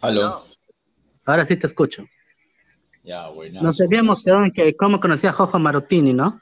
Aló. 0.00 0.44
Ahora 1.26 1.44
sí 1.44 1.56
te 1.56 1.66
escucho. 1.66 2.04
Ya, 3.04 3.28
bueno. 3.28 3.62
Nos 3.62 3.80
habíamos 3.80 4.22
quedado 4.22 4.44
en 4.44 4.52
que 4.52 4.76
cómo 4.76 5.00
conocía 5.00 5.30
a 5.30 5.32
Jofa 5.32 5.58
Marotini, 5.58 6.12
¿no? 6.12 6.40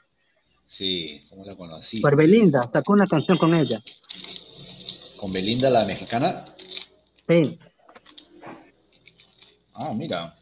Sí, 0.67 1.25
¿cómo 1.29 1.45
la 1.45 1.55
conocí? 1.55 2.01
Por 2.01 2.15
Belinda, 2.15 2.67
sacó 2.67 2.93
una 2.93 3.07
canción 3.07 3.37
con 3.37 3.53
ella. 3.53 3.81
¿Con 5.17 5.31
Belinda, 5.31 5.69
la 5.69 5.85
mexicana? 5.85 6.45
Sí. 7.27 7.57
Ah, 9.73 9.93
mira. 9.93 10.35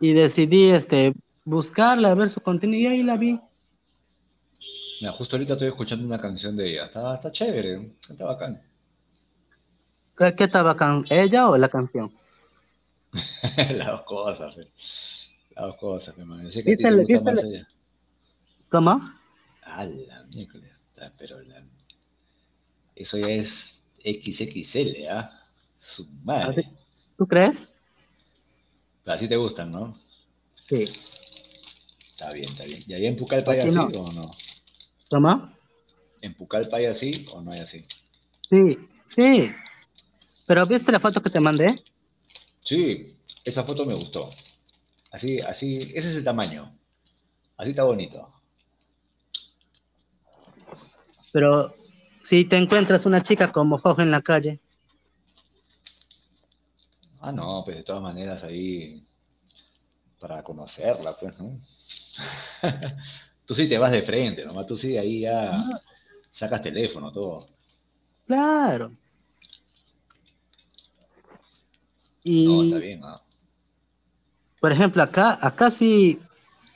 Y 0.00 0.12
decidí 0.12 0.70
este, 0.70 1.12
buscarla, 1.44 2.14
ver 2.14 2.28
su 2.28 2.40
contenido 2.40 2.90
y 2.90 2.94
ahí 2.94 3.02
la 3.02 3.16
vi. 3.16 3.40
Mira, 5.00 5.12
justo 5.12 5.36
ahorita 5.36 5.54
estoy 5.54 5.68
escuchando 5.68 6.06
una 6.06 6.20
canción 6.20 6.56
de 6.56 6.70
ella. 6.70 6.86
Está, 6.86 7.14
está 7.14 7.32
chévere, 7.32 7.92
está 8.08 8.24
bacán. 8.24 8.62
¿Qué, 10.16 10.34
qué 10.36 10.44
está 10.44 10.62
bacán? 10.62 11.04
¿Ella 11.10 11.48
o 11.48 11.56
la 11.56 11.68
canción? 11.68 12.12
Las 13.72 13.86
dos 13.88 14.02
cosas, 14.02 14.54
fe. 14.54 14.70
Las 15.54 15.66
dos 15.66 15.76
cosas, 15.76 16.16
me 16.16 16.24
parece 16.36 16.62
que 16.64 16.72
a 16.72 16.76
ti 16.76 16.82
¿Viste 16.82 16.84
te 16.84 16.90
la- 16.90 16.96
gusta 16.96 17.06
viste 17.12 17.24
más 17.24 17.34
la- 17.34 17.42
ella. 17.48 17.68
¿Cómo? 18.70 19.12
Ah, 19.64 19.84
la 19.84 20.22
miércoles. 20.24 20.70
Pero 21.18 21.40
la- 21.42 21.62
eso 22.94 23.18
ya 23.18 23.28
es 23.28 23.82
XXL, 24.04 25.08
¿ah? 25.10 25.30
Su 25.80 26.06
madre. 26.24 26.70
¿Tú 27.18 27.26
crees? 27.26 27.68
Así 29.04 29.28
te 29.28 29.36
gustan, 29.36 29.72
¿no? 29.72 29.96
Sí. 30.68 30.84
Está 32.10 32.32
bien, 32.32 32.48
está 32.48 32.64
bien. 32.64 32.84
¿Y 32.86 32.94
allá 32.94 33.08
en 33.08 33.16
Pucallpa 33.16 33.52
hay 33.52 33.60
así 33.60 33.74
no. 33.74 33.86
o 33.86 34.12
no? 34.12 34.30
¿Cómo? 35.10 35.52
¿En 36.20 36.34
Pucallpa 36.34 36.76
hay 36.76 36.86
así 36.86 37.26
o 37.32 37.40
no 37.42 37.50
hay 37.50 37.60
así? 37.60 37.84
Sí, 38.48 38.78
sí. 39.16 39.50
Pero 40.46 40.66
¿viste 40.66 40.92
la 40.92 41.00
foto 41.00 41.22
que 41.22 41.30
te 41.30 41.40
mandé? 41.40 41.82
Sí, 42.64 43.16
esa 43.44 43.64
foto 43.64 43.84
me 43.84 43.94
gustó. 43.94 44.30
Así, 45.10 45.40
así, 45.40 45.92
ese 45.94 46.10
es 46.10 46.16
el 46.16 46.24
tamaño. 46.24 46.76
Así 47.56 47.70
está 47.70 47.84
bonito. 47.84 48.28
Pero 51.32 51.74
si 52.22 52.44
te 52.44 52.56
encuentras 52.56 53.06
una 53.06 53.22
chica 53.22 53.50
como 53.50 53.78
Jojo 53.78 54.02
en 54.02 54.10
la 54.10 54.22
calle, 54.22 54.60
Ah, 57.20 57.32
no, 57.32 57.62
pues 57.64 57.76
de 57.78 57.82
todas 57.84 58.02
maneras 58.02 58.42
ahí 58.44 59.06
para 60.18 60.42
conocerla, 60.42 61.16
pues, 61.18 61.38
¿no? 61.40 61.58
tú 63.46 63.54
sí 63.54 63.68
te 63.68 63.78
vas 63.78 63.92
de 63.92 64.02
frente, 64.02 64.44
nomás 64.44 64.66
tú 64.66 64.76
sí 64.76 64.96
ahí 64.96 65.20
ya 65.20 65.64
sacas 66.30 66.62
teléfono, 66.62 67.12
todo. 67.12 67.46
claro. 68.26 68.92
Y, 72.24 72.46
No, 72.46 72.62
está 72.62 72.78
bien, 72.78 73.00
¿no? 73.00 73.20
por 74.62 74.70
ejemplo, 74.70 75.02
acá, 75.02 75.36
acá 75.44 75.72
sí 75.72 76.20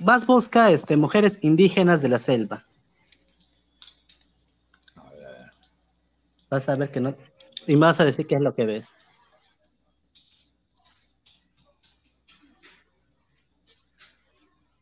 vas 0.01 0.27
busca 0.27 0.73
este, 0.73 0.97
mujeres 0.97 1.39
indígenas 1.43 2.03
de 2.03 2.09
la 2.09 2.19
selva. 2.19 2.67
A 4.97 5.11
ver, 5.11 5.25
a 5.25 5.31
ver. 5.31 5.51
Vas 6.51 6.69
a 6.69 6.75
ver 6.75 6.91
que 6.91 7.01
no. 7.01 7.17
Y 7.67 7.75
me 7.75 7.87
vas 7.87 8.01
a 8.01 8.05
decir 8.05 8.27
qué 8.27 8.35
es 8.35 8.41
lo 8.41 8.57
que 8.57 8.67
ves. 8.67 8.89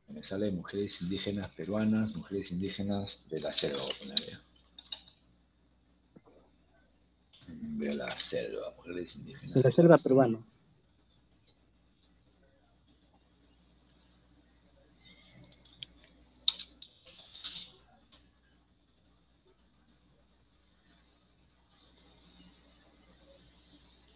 Me 0.09 0.23
sale 0.23 0.51
mujeres 0.51 1.03
indígenas 1.03 1.51
peruanas, 1.51 2.15
mujeres 2.15 2.53
indígenas 2.53 3.23
de 3.29 3.41
la 3.41 3.53
selva. 3.53 3.83
De 7.47 7.95
la 7.95 8.19
selva, 8.19 8.73
mujeres 8.77 9.15
indígenas. 9.17 9.55
De 9.55 9.63
la 9.63 9.71
selva 9.71 9.99
peruana. 9.99 10.39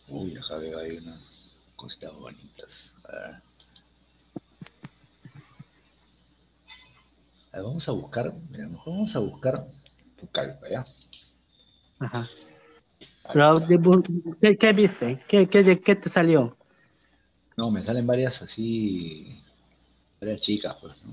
Uy, 0.09 0.37
acá 0.37 0.57
veo 0.57 0.79
ahí 0.79 0.97
unas 0.97 1.55
cositas 1.77 2.13
bonitas. 2.15 2.95
A 3.05 3.13
ver. 3.13 3.43
A 7.53 7.57
ver, 7.57 7.63
vamos 7.63 7.89
a 7.89 7.93
buscar, 7.93 8.33
mira, 8.51 8.69
mejor 8.69 8.93
vamos 8.95 9.17
a 9.17 9.19
buscar 9.19 9.67
Pucallpa, 10.19 10.69
¿ya? 10.69 10.87
Ajá. 11.99 12.29
Pero, 13.33 13.61
¿qué, 14.41 14.57
qué 14.57 14.73
viste? 14.73 15.23
¿Qué, 15.29 15.47
qué, 15.47 15.81
qué 15.81 15.97
te 15.97 16.09
salió? 16.09 16.57
No, 17.57 17.71
me 17.71 17.85
salen 17.85 18.07
varias 18.07 18.41
así, 18.41 19.43
varias 20.21 20.41
chicas, 20.41 20.75
pues, 20.81 20.95
¿no? 21.05 21.13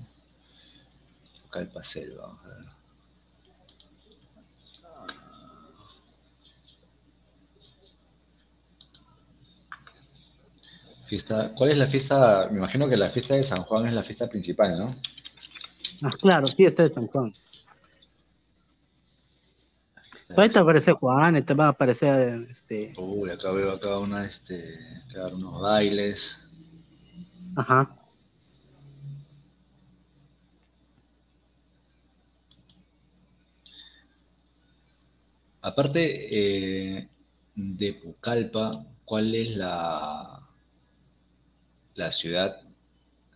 Pucallpa 1.43 1.83
Selva, 1.83 2.27
vamos 2.27 2.45
a 2.45 2.49
ver. 2.49 2.65
Fiesta, 11.05 11.53
¿cuál 11.55 11.71
es 11.71 11.77
la 11.77 11.87
fiesta? 11.87 12.47
Me 12.51 12.57
imagino 12.57 12.89
que 12.89 12.97
la 12.97 13.09
fiesta 13.09 13.35
de 13.35 13.43
San 13.43 13.61
Juan 13.63 13.87
es 13.87 13.93
la 13.93 14.03
fiesta 14.03 14.27
principal, 14.27 14.77
¿no? 14.77 14.95
Ah, 16.01 16.11
claro, 16.19 16.47
este 16.47 16.85
es 16.85 16.93
San 16.93 17.07
Juan. 17.07 17.33
Ahí 20.35 20.49
te 20.49 20.59
aparece 20.59 20.91
Juan, 20.93 21.45
te 21.45 21.53
va 21.53 21.65
a 21.65 21.69
aparecer 21.69 22.47
este. 22.49 22.93
Uy, 22.97 23.29
acá 23.29 23.51
veo 23.51 23.73
acá 23.73 23.99
una, 23.99 24.25
este, 24.25 24.79
claro, 25.09 25.35
unos 25.35 25.61
bailes. 25.61 26.37
Ajá. 27.55 27.95
Aparte 35.61 36.27
eh, 36.29 37.09
de 37.55 37.93
Pucallpa, 37.93 38.85
¿cuál 39.05 39.33
es 39.35 39.55
la, 39.55 40.44
la 41.95 42.11
ciudad 42.11 42.61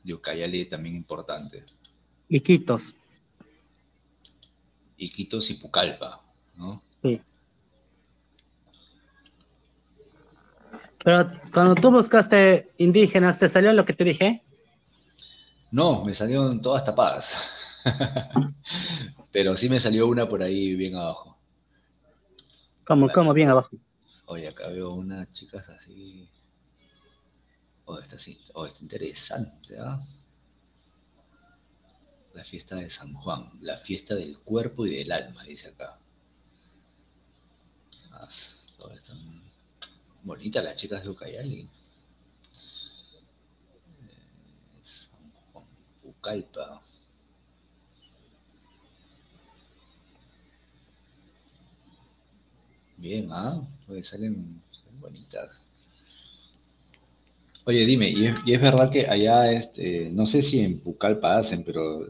de 0.03 0.13
Ucayali 0.13 0.65
también 0.65 0.95
importante? 0.95 1.63
Iquitos. 2.27 2.93
Iquitos 4.97 5.49
y 5.49 5.55
Pucallpa, 5.55 6.21
¿no? 6.55 6.83
Sí. 7.01 7.21
Pero 11.03 11.31
cuando 11.53 11.75
tú 11.75 11.91
buscaste 11.91 12.71
indígenas, 12.77 13.39
¿te 13.39 13.47
salió 13.47 13.71
lo 13.73 13.85
que 13.85 13.93
te 13.93 14.03
dije? 14.03 14.43
No, 15.71 16.03
me 16.03 16.13
salieron 16.13 16.61
todas 16.61 16.83
tapadas. 16.83 17.31
Pero 19.31 19.55
sí 19.55 19.69
me 19.69 19.79
salió 19.79 20.07
una 20.07 20.27
por 20.27 20.43
ahí 20.43 20.75
bien 20.75 20.95
abajo. 20.95 21.37
Como, 22.83 23.07
como 23.09 23.33
bien 23.33 23.49
abajo. 23.49 23.77
Oye, 24.25 24.47
acá 24.47 24.67
veo 24.67 24.93
unas 24.93 25.31
chicas 25.31 25.67
así. 25.69 26.27
Oh, 27.91 27.97
esta 27.97 28.19
sí, 28.19 28.39
oh, 28.53 28.67
está 28.67 28.81
interesante, 28.83 29.75
¿ah? 29.79 29.99
La 32.33 32.43
fiesta 32.43 32.75
de 32.75 32.87
San 32.91 33.15
Juan, 33.15 33.49
la 33.61 33.77
fiesta 33.79 34.13
del 34.13 34.37
cuerpo 34.41 34.85
y 34.85 34.95
del 34.95 35.11
alma, 35.11 35.43
dice 35.43 35.69
acá. 35.69 35.97
Ah, 38.11 38.27
están 38.93 39.41
bonitas 40.21 40.63
las 40.63 40.77
chicas 40.77 41.01
de 41.01 41.09
Ucayali. 41.09 41.61
Eh, 41.61 41.67
San 44.83 45.31
Juan. 45.51 45.65
Bien, 52.97 53.29
¿ah? 53.31 53.67
Salen, 54.03 54.61
salen 54.71 54.99
bonitas. 54.99 55.68
Oye, 57.65 57.85
dime, 57.85 58.09
¿y 58.09 58.25
es, 58.27 58.35
y 58.45 58.53
es 58.53 58.61
verdad 58.61 58.89
que 58.89 59.07
allá, 59.07 59.51
este, 59.51 60.09
no 60.09 60.25
sé 60.25 60.41
si 60.41 60.59
en 60.59 60.79
Pucallpa 60.79 61.37
hacen, 61.37 61.63
pero 61.63 62.07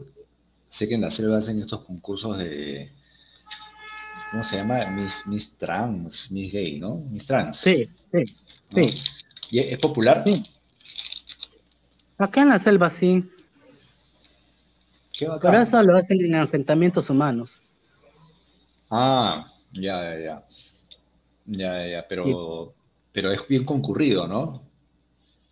sé 0.68 0.88
que 0.88 0.94
en 0.94 1.02
la 1.02 1.10
selva 1.10 1.38
hacen 1.38 1.60
estos 1.60 1.84
concursos 1.84 2.38
de, 2.38 2.92
¿cómo 4.30 4.42
se 4.42 4.56
llama? 4.56 4.86
Miss, 4.86 5.26
Miss 5.26 5.56
Trans, 5.58 6.30
Miss 6.30 6.52
Gay, 6.52 6.78
¿no? 6.78 6.96
Miss 7.10 7.26
Trans. 7.26 7.56
Sí, 7.58 7.88
sí, 8.10 8.24
¿no? 8.70 8.82
sí. 8.84 8.94
¿Y 9.50 9.58
es, 9.58 9.72
es 9.72 9.78
popular? 9.78 10.22
Sí. 10.24 10.42
Acá 12.16 12.42
en 12.42 12.48
la 12.50 12.58
selva 12.58 12.88
sí. 12.88 13.28
Qué 15.12 15.26
Por 15.26 15.36
bacán. 15.36 15.62
eso 15.62 15.82
lo 15.82 15.96
hacen 15.96 16.20
en 16.24 16.36
asentamientos 16.36 17.10
humanos. 17.10 17.60
Ah, 18.88 19.46
ya, 19.72 20.14
ya, 20.14 20.18
ya. 20.18 20.46
Ya, 21.46 21.86
ya, 21.88 22.06
pero, 22.08 22.74
pero 23.12 23.32
es 23.32 23.46
bien 23.48 23.64
concurrido, 23.64 24.28
¿no? 24.28 24.69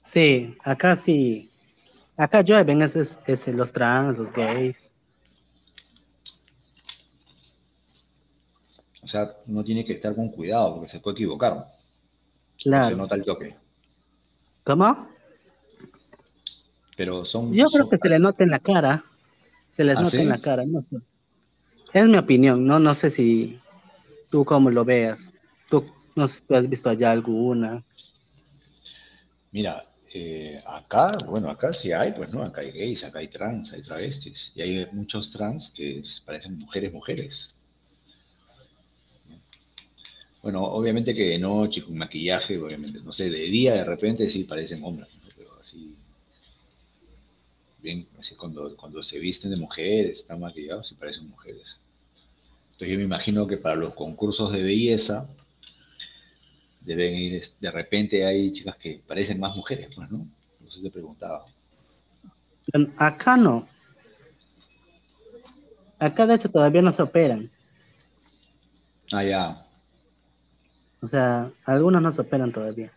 Sí, 0.08 0.56
acá 0.64 0.96
sí. 0.96 1.50
Acá 2.16 2.40
llueven 2.40 2.80
es, 2.80 2.96
es- 2.96 3.20
es 3.26 3.46
los 3.48 3.70
trans, 3.70 4.16
los 4.16 4.32
gays. 4.32 4.90
O 9.02 9.06
sea, 9.06 9.36
uno 9.46 9.62
tiene 9.62 9.84
que 9.84 9.92
estar 9.92 10.14
con 10.14 10.30
cuidado 10.30 10.76
porque 10.76 10.90
se 10.90 11.00
puede 11.00 11.14
equivocar. 11.16 11.72
Se 12.56 12.64
Claro. 12.64 12.96
nota 12.96 13.14
el 13.16 13.24
toque. 13.24 13.54
¿Cómo? 14.64 15.08
Pero 16.96 17.24
son... 17.24 17.52
Yo 17.54 17.68
creo 17.68 17.82
son- 17.84 17.90
que 17.90 17.98
se 17.98 18.08
le 18.08 18.18
nota 18.18 18.42
en 18.44 18.50
la 18.50 18.58
cara. 18.58 19.04
Se 19.68 19.84
les 19.84 19.96
¿Ah, 19.96 20.00
nota 20.00 20.10
sí? 20.16 20.22
en 20.22 20.28
la 20.30 20.40
cara. 20.40 20.64
No 20.66 20.82
sé. 20.90 20.96
Es 21.92 22.06
mi 22.06 22.16
opinión, 22.16 22.66
¿no? 22.66 22.78
No 22.78 22.94
sé 22.94 23.10
si 23.10 23.60
tú 24.30 24.44
cómo 24.44 24.70
lo 24.70 24.84
veas. 24.84 25.32
Tú, 25.68 25.84
no 26.16 26.26
sé, 26.28 26.42
¿tú 26.48 26.54
has 26.54 26.68
visto 26.68 26.88
allá 26.88 27.12
alguna. 27.12 27.84
Mira, 29.52 29.87
eh, 30.14 30.62
acá, 30.66 31.18
bueno, 31.26 31.50
acá 31.50 31.72
sí 31.72 31.92
hay, 31.92 32.12
pues, 32.12 32.32
¿no? 32.32 32.42
Acá 32.42 32.62
hay 32.62 32.72
gays, 32.72 33.04
acá 33.04 33.18
hay 33.18 33.28
trans, 33.28 33.72
hay 33.72 33.82
travestis. 33.82 34.52
Y 34.54 34.62
hay 34.62 34.86
muchos 34.92 35.30
trans 35.30 35.70
que 35.70 36.02
parecen 36.24 36.58
mujeres, 36.58 36.92
mujeres. 36.92 37.54
Bueno, 40.42 40.64
obviamente 40.64 41.14
que 41.14 41.30
de 41.30 41.38
noche, 41.38 41.82
con 41.82 41.96
maquillaje, 41.98 42.58
obviamente, 42.58 43.00
no 43.00 43.12
sé, 43.12 43.28
de 43.28 43.40
día 43.40 43.74
de 43.74 43.84
repente 43.84 44.30
sí 44.30 44.44
parecen 44.44 44.82
hombres, 44.84 45.08
¿no? 45.14 45.28
pero 45.36 45.58
así, 45.60 45.94
bien, 47.82 48.06
así 48.18 48.34
cuando, 48.34 48.76
cuando 48.76 49.02
se 49.02 49.18
visten 49.18 49.50
de 49.50 49.56
mujeres, 49.56 50.18
están 50.18 50.40
maquillados, 50.40 50.88
sí 50.88 50.94
parecen 50.94 51.28
mujeres. 51.28 51.80
Entonces 52.66 52.88
yo 52.92 52.98
me 52.98 53.04
imagino 53.04 53.46
que 53.46 53.56
para 53.56 53.74
los 53.74 53.94
concursos 53.94 54.52
de 54.52 54.62
belleza 54.62 55.28
deben 56.94 57.14
ir, 57.14 57.42
de 57.60 57.70
repente 57.70 58.24
hay 58.24 58.52
chicas 58.52 58.76
que 58.76 59.02
parecen 59.06 59.38
más 59.40 59.54
mujeres, 59.54 59.88
pues, 59.94 60.10
¿no? 60.10 60.26
Sé, 60.68 60.82
te 60.82 60.90
preguntaba. 60.90 61.44
Acá 62.96 63.36
no. 63.36 63.66
Acá 65.98 66.26
de 66.26 66.34
hecho 66.34 66.50
todavía 66.50 66.82
no 66.82 66.92
se 66.92 67.02
operan. 67.02 67.50
Ah, 69.12 69.24
ya. 69.24 69.64
O 71.00 71.08
sea, 71.08 71.50
algunos 71.64 72.02
no 72.02 72.12
se 72.12 72.20
operan 72.20 72.52
todavía. 72.52 72.92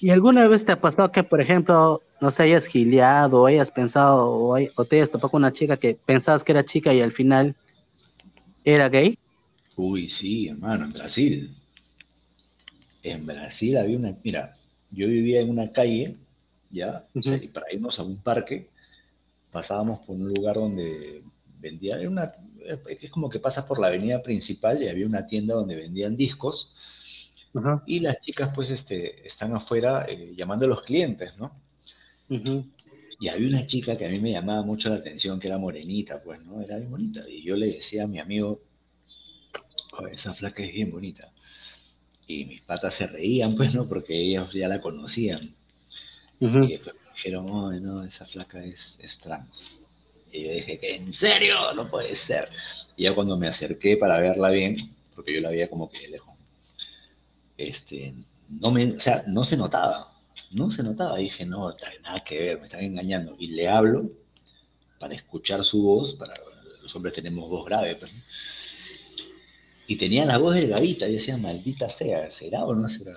¿Y 0.00 0.10
alguna 0.10 0.48
vez 0.48 0.64
te 0.64 0.72
ha 0.72 0.80
pasado 0.80 1.12
que, 1.12 1.22
por 1.22 1.40
ejemplo, 1.42 2.00
no 2.22 2.30
sé, 2.30 2.44
hayas 2.44 2.66
gileado 2.66 3.42
o 3.42 3.46
hayas 3.46 3.70
pensado 3.70 4.30
o, 4.30 4.54
hay- 4.54 4.70
o 4.76 4.84
te 4.84 4.96
hayas 4.96 5.10
topado 5.10 5.30
con 5.30 5.42
una 5.42 5.52
chica 5.52 5.76
que 5.76 5.94
pensabas 5.94 6.42
que 6.42 6.52
era 6.52 6.64
chica 6.64 6.92
y 6.94 7.02
al 7.02 7.10
final 7.12 7.54
era 8.64 8.88
gay? 8.88 9.18
Uy, 9.82 10.10
sí, 10.10 10.48
hermano, 10.48 10.84
en 10.84 10.92
Brasil. 10.92 11.56
En 13.02 13.24
Brasil 13.24 13.78
había 13.78 13.96
una, 13.96 14.14
mira, 14.22 14.54
yo 14.90 15.08
vivía 15.08 15.40
en 15.40 15.48
una 15.48 15.72
calle, 15.72 16.18
¿ya? 16.70 17.06
O 17.14 17.22
sea, 17.22 17.36
y 17.36 17.48
para 17.48 17.72
irnos 17.72 17.98
a 17.98 18.02
un 18.02 18.18
parque, 18.18 18.68
pasábamos 19.50 20.00
por 20.00 20.16
un 20.16 20.28
lugar 20.28 20.56
donde 20.56 21.22
vendía, 21.58 21.98
era 21.98 22.10
una, 22.10 22.30
es 23.00 23.10
como 23.10 23.30
que 23.30 23.38
pasas 23.38 23.64
por 23.64 23.80
la 23.80 23.86
avenida 23.86 24.22
principal 24.22 24.82
y 24.82 24.88
había 24.88 25.06
una 25.06 25.26
tienda 25.26 25.54
donde 25.54 25.76
vendían 25.76 26.14
discos 26.14 26.74
y 27.86 28.00
las 28.00 28.20
chicas 28.20 28.50
pues 28.54 28.68
este, 28.70 29.26
están 29.26 29.54
afuera 29.56 30.04
eh, 30.06 30.34
llamando 30.36 30.66
a 30.66 30.68
los 30.68 30.82
clientes, 30.82 31.38
¿no? 31.38 31.52
Y 33.18 33.28
había 33.28 33.48
una 33.48 33.66
chica 33.66 33.96
que 33.96 34.04
a 34.04 34.10
mí 34.10 34.20
me 34.20 34.32
llamaba 34.32 34.62
mucho 34.62 34.90
la 34.90 34.96
atención, 34.96 35.40
que 35.40 35.48
era 35.48 35.56
morenita, 35.56 36.22
pues, 36.22 36.44
¿no? 36.44 36.60
Era 36.60 36.76
bien 36.76 36.90
bonita. 36.90 37.26
Y 37.26 37.42
yo 37.42 37.56
le 37.56 37.66
decía 37.66 38.04
a 38.04 38.06
mi 38.06 38.18
amigo, 38.18 38.60
"Oye, 40.00 40.14
esa 40.14 40.34
flaca 40.34 40.62
es 40.62 40.72
bien 40.72 40.90
bonita. 40.90 41.32
Y 42.26 42.44
mis 42.44 42.60
patas 42.62 42.94
se 42.94 43.06
reían, 43.06 43.56
pues, 43.56 43.74
¿no? 43.74 43.88
Porque 43.88 44.16
ellos 44.16 44.52
ya 44.52 44.68
la 44.68 44.80
conocían. 44.80 45.54
Ujú. 46.38 46.64
Y 46.64 46.68
después 46.68 46.94
me 46.94 47.12
dijeron, 47.12 47.50
oh, 47.50 47.72
no, 47.72 48.04
esa 48.04 48.24
flaca 48.24 48.64
es, 48.64 48.98
es 49.00 49.18
trans. 49.18 49.80
Y 50.32 50.44
yo 50.44 50.52
dije, 50.52 50.94
¿en 50.94 51.12
serio? 51.12 51.72
No 51.74 51.90
puede 51.90 52.14
ser. 52.14 52.48
Y 52.96 53.04
ya 53.04 53.14
cuando 53.14 53.36
me 53.36 53.48
acerqué 53.48 53.96
para 53.96 54.20
verla 54.20 54.50
bien, 54.50 54.76
porque 55.14 55.34
yo 55.34 55.40
la 55.40 55.50
veía 55.50 55.68
como 55.68 55.90
que 55.90 56.02
de 56.02 56.08
lejos, 56.08 56.34
este, 57.58 58.14
no 58.48 58.70
me, 58.70 58.96
o 58.96 59.00
sea, 59.00 59.24
no 59.26 59.44
se 59.44 59.56
notaba, 59.56 60.06
no 60.50 60.70
se 60.70 60.82
notaba. 60.82 61.18
dije, 61.18 61.44
no, 61.44 61.74
nada 62.02 62.24
que 62.24 62.38
ver, 62.38 62.58
me 62.60 62.66
están 62.66 62.80
engañando. 62.80 63.36
Y 63.38 63.48
le 63.48 63.68
hablo 63.68 64.10
para 64.98 65.14
escuchar 65.14 65.64
su 65.64 65.82
voz, 65.82 66.14
para 66.14 66.34
los 66.82 66.94
hombres 66.94 67.14
tenemos 67.14 67.48
voz 67.48 67.66
grave, 67.66 67.96
pues, 67.96 68.12
¿no? 68.12 68.20
Y 69.90 69.96
tenía 69.96 70.24
la 70.24 70.38
voz 70.38 70.54
delgadita, 70.54 71.08
y 71.08 71.14
decía, 71.14 71.36
maldita 71.36 71.88
sea, 71.88 72.30
¿será 72.30 72.64
o 72.64 72.76
no 72.76 72.88
será? 72.88 73.16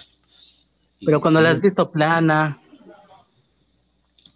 Y 1.00 1.06
Pero 1.06 1.22
cuando 1.22 1.40
sí, 1.40 1.44
la 1.44 1.52
has 1.52 1.62
visto 1.62 1.92
plana, 1.92 2.58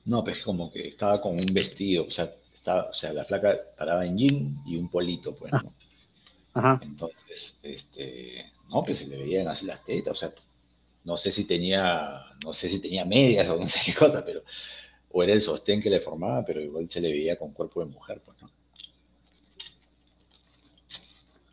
No, 0.05 0.23
pues 0.23 0.43
como 0.43 0.71
que 0.71 0.89
estaba 0.89 1.19
con 1.19 1.39
un 1.39 1.47
vestido, 1.47 2.05
o 2.05 2.11
sea, 2.11 2.31
estaba, 2.53 2.91
o 2.91 2.93
sea, 2.93 3.11
la 3.11 3.25
flaca 3.25 3.57
paraba 3.75 4.05
en 4.05 4.19
jean 4.19 4.61
y 4.67 4.77
un 4.77 4.87
polito, 4.87 5.33
pues, 5.33 5.51
¿no? 5.51 5.73
ajá. 6.53 6.79
Entonces, 6.83 7.57
este, 7.63 8.45
no, 8.69 8.85
pues 8.85 8.99
se 8.99 9.07
le 9.07 9.17
veían 9.17 9.47
así 9.47 9.65
las 9.65 9.83
tetas, 9.83 10.11
o 10.11 10.15
sea, 10.15 10.31
no 11.05 11.17
sé 11.17 11.31
si 11.31 11.43
tenía, 11.45 12.21
no 12.45 12.53
sé 12.53 12.69
si 12.69 12.77
tenía 12.77 13.03
medias 13.03 13.49
o 13.49 13.57
no 13.57 13.65
sé 13.65 13.79
qué 13.83 13.95
cosa, 13.95 14.23
pero, 14.23 14.43
o 15.09 15.23
era 15.23 15.33
el 15.33 15.41
sostén 15.41 15.81
que 15.81 15.89
le 15.89 16.01
formaba, 16.01 16.45
pero 16.45 16.61
igual 16.61 16.87
se 16.87 17.01
le 17.01 17.09
veía 17.11 17.35
con 17.35 17.51
cuerpo 17.51 17.79
de 17.79 17.87
mujer, 17.87 18.21
pues, 18.23 18.39
¿no? 18.43 18.51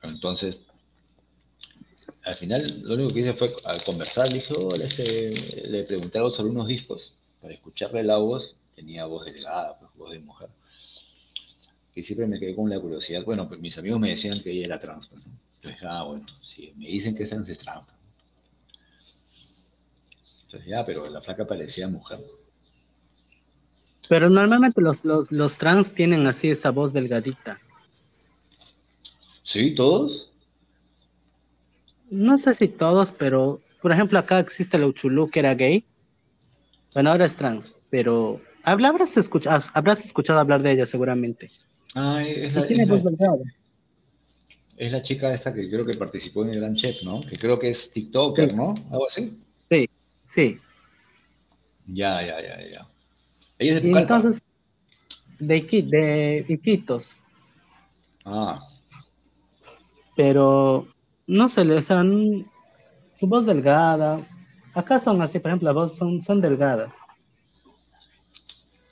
Entonces, 0.02 0.58
al 2.24 2.34
final, 2.34 2.82
lo 2.82 2.94
único 2.94 3.12
que 3.12 3.20
hice 3.20 3.34
fue 3.34 3.54
al 3.64 3.82
conversar, 3.84 4.28
le 4.28 4.34
dije, 4.34 4.54
este, 4.84 5.68
le 5.68 5.82
pregunté 5.84 6.18
algo 6.18 6.30
sobre 6.30 6.50
unos 6.50 6.66
discos, 6.66 7.14
para 7.40 7.52
escucharle 7.52 8.02
la 8.02 8.16
voz, 8.16 8.56
tenía 8.74 9.04
voz 9.04 9.26
delgada, 9.26 9.78
pues, 9.78 9.90
voz 9.94 10.12
de 10.12 10.20
mujer. 10.20 10.48
Y 11.94 12.02
siempre 12.02 12.26
me 12.26 12.40
quedé 12.40 12.56
con 12.56 12.68
la 12.70 12.80
curiosidad. 12.80 13.22
Bueno, 13.24 13.46
pues 13.46 13.60
mis 13.60 13.76
amigos 13.78 14.00
me 14.00 14.08
decían 14.08 14.42
que 14.42 14.50
ella 14.50 14.66
era 14.66 14.78
trans, 14.78 15.06
pues, 15.06 15.24
¿no? 15.24 15.32
Entonces, 15.56 15.82
ah, 15.88 16.02
bueno, 16.04 16.26
si 16.42 16.72
me 16.76 16.86
dicen 16.86 17.14
que 17.14 17.24
es 17.24 17.28
trans, 17.30 17.48
es 17.48 17.58
trans. 17.58 17.86
pues, 17.86 17.96
Entonces, 20.46 20.68
ya, 20.68 20.84
pero 20.84 21.08
la 21.08 21.20
flaca 21.20 21.46
parecía 21.46 21.88
mujer. 21.88 22.24
Pero 24.08 24.28
normalmente 24.28 24.80
los, 24.80 25.04
los, 25.04 25.30
los 25.30 25.56
trans 25.56 25.94
tienen 25.94 26.26
así 26.26 26.50
esa 26.50 26.70
voz 26.70 26.92
delgadita. 26.92 27.60
¿Sí? 29.42 29.74
¿Todos? 29.74 30.33
No 32.10 32.38
sé 32.38 32.54
si 32.54 32.68
todos, 32.68 33.12
pero 33.12 33.60
por 33.82 33.92
ejemplo 33.92 34.18
acá 34.18 34.38
existe 34.38 34.76
el 34.76 34.84
Uchulú 34.84 35.28
que 35.28 35.40
era 35.40 35.54
gay. 35.54 35.84
Bueno, 36.92 37.10
ahora 37.10 37.24
es 37.26 37.34
trans, 37.36 37.74
pero 37.90 38.40
habrás 38.62 39.16
escuchado, 39.16 39.60
habrás 39.74 40.04
escuchado 40.04 40.38
hablar 40.38 40.62
de 40.62 40.72
ella 40.72 40.86
seguramente. 40.86 41.50
Ah, 41.94 42.22
es 42.24 42.52
Y 42.52 42.56
la, 42.56 42.66
tiene 42.66 42.82
es, 42.84 42.88
la, 43.04 43.10
es 44.76 44.92
la 44.92 45.02
chica 45.02 45.32
esta 45.32 45.52
que 45.52 45.68
creo 45.68 45.84
que 45.84 45.94
participó 45.94 46.44
en 46.44 46.50
el 46.50 46.60
Gran 46.60 46.74
Chef, 46.76 47.02
¿no? 47.02 47.24
Que 47.26 47.36
creo 47.38 47.58
que 47.58 47.70
es 47.70 47.90
TikToker, 47.90 48.50
Sí. 48.50 48.56
¿no? 48.56 48.74
Algo 48.90 49.06
así. 49.08 49.38
Sí. 50.26 50.58
Ya, 51.86 52.22
ya, 52.22 52.40
ya, 52.40 52.68
ya. 52.70 52.88
Ella 53.58 53.76
es 53.76 53.82
de 53.82 53.88
Pucallpa. 53.88 54.16
entonces, 54.16 54.42
de, 55.38 55.56
Iqui- 55.62 55.86
de 55.88 56.44
Iquitos, 56.48 57.16
Ah, 58.24 58.58
pero 60.16 60.86
no 61.26 61.48
se 61.48 61.64
le, 61.64 61.74
o 61.76 61.82
sea, 61.82 62.00
n- 62.00 62.46
su 63.18 63.26
voz 63.26 63.46
delgada. 63.46 64.18
Acá 64.74 64.98
son 65.00 65.22
así, 65.22 65.38
por 65.38 65.50
ejemplo, 65.50 65.66
las 65.66 65.74
voces 65.74 65.96
son, 65.98 66.22
son 66.22 66.40
delgadas. 66.40 66.94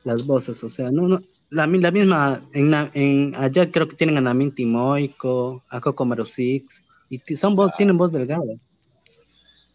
Las 0.05 0.25
voces, 0.27 0.63
o 0.65 0.69
sea, 0.69 0.91
no, 0.91 1.07
no, 1.09 1.21
la, 1.51 1.67
mi- 1.67 1.79
la 1.81 1.91
misma, 1.91 2.41
en, 2.53 3.35
allá 3.37 3.71
creo 3.71 3.87
que 3.87 3.97
tienen 3.97 4.17
a 4.19 4.21
Namin 4.21 4.53
Timoico, 4.55 5.63
a 5.69 5.81
Coco 5.81 6.05
Maru 6.05 6.27
Six, 6.27 6.83
y 7.09 7.19
son 7.37 7.55
voz, 7.55 7.71
Ah. 7.73 7.75
tienen 7.77 7.97
voz 7.99 8.11
delgada, 8.13 8.43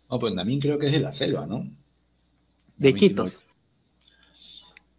no, 0.10 0.20
pues 0.20 0.34
Namin 0.34 0.60
creo 0.62 0.80
que 0.80 0.88
es 0.88 0.94
de 0.94 1.00
la 1.00 1.12
selva, 1.12 1.46
¿no? 1.46 1.60
de 2.78 2.90
Namin 2.92 2.96
Iquitos. 2.96 3.42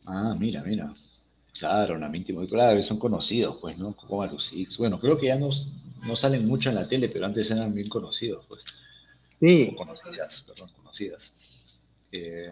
Ah, 0.04 0.34
mira, 0.38 0.62
mira. 0.62 0.92
Claro, 1.58 1.98
Namin 1.98 2.24
Timoico, 2.24 2.52
claro, 2.54 2.82
son 2.82 2.98
conocidos, 2.98 3.56
pues, 3.60 3.76
¿no? 3.78 3.94
Como 3.96 4.22
Alusix. 4.22 4.76
Bueno, 4.78 4.98
creo 5.00 5.18
que 5.18 5.26
ya 5.26 5.36
no, 5.36 5.48
no 6.02 6.16
salen 6.16 6.46
mucho 6.46 6.68
en 6.68 6.76
la 6.76 6.88
tele, 6.88 7.08
pero 7.08 7.26
antes 7.26 7.50
eran 7.50 7.74
bien 7.74 7.88
conocidos, 7.88 8.44
pues. 8.46 8.64
Sí, 9.40 9.70
O 9.72 9.76
conocidas, 9.76 10.42
perdón, 10.42 10.70
conocidas. 10.76 11.32
Eh, 12.10 12.50